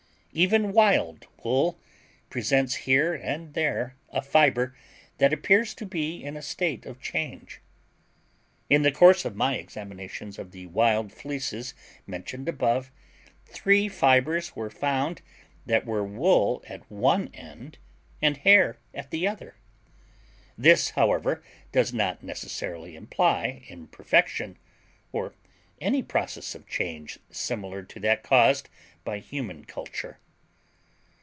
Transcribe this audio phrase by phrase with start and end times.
[0.33, 1.77] Even wild wool
[2.29, 4.73] presents here and there a fiber
[5.17, 7.59] that appears to be in a state of change.
[8.69, 11.73] In the course of my examinations of the wild fleeces
[12.07, 12.93] mentioned above,
[13.43, 15.21] three fibers were found
[15.65, 17.77] that were wool at one end
[18.21, 19.55] and hair at the other.
[20.57, 21.43] This, however,
[21.73, 24.57] does not necessarily imply imperfection,
[25.11, 25.33] or
[25.81, 28.69] any process of change similar to that caused
[29.03, 30.19] by human culture.